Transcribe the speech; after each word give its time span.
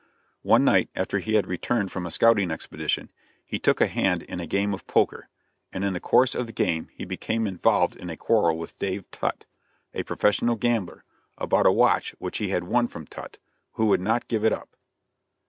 One 0.41 0.65
night, 0.65 0.89
after 0.95 1.19
he 1.19 1.35
had 1.35 1.45
returned 1.45 1.91
from 1.91 2.07
a 2.07 2.09
scouting 2.09 2.49
expedition, 2.49 3.11
he 3.45 3.59
took 3.59 3.79
a 3.79 3.85
hand 3.85 4.23
in 4.23 4.39
a 4.39 4.47
game 4.47 4.73
of 4.73 4.87
poker, 4.87 5.27
and 5.71 5.83
in 5.83 5.93
the 5.93 5.99
course 5.99 6.33
of 6.33 6.47
the 6.47 6.51
game 6.53 6.89
he 6.95 7.05
became 7.05 7.45
involved 7.45 7.95
in 7.95 8.09
a 8.09 8.17
quarrel 8.17 8.57
with 8.57 8.79
Dave 8.79 9.05
Tutt, 9.11 9.45
a 9.93 10.01
professional 10.01 10.55
gambler, 10.55 11.03
about 11.37 11.67
a 11.67 11.71
watch 11.71 12.15
which 12.17 12.39
he 12.39 12.49
had 12.49 12.63
won 12.63 12.87
from 12.87 13.05
Tutt, 13.05 13.37
who 13.73 13.85
would 13.89 14.01
not 14.01 14.27
give 14.27 14.43
it 14.43 14.51
up. 14.51 14.75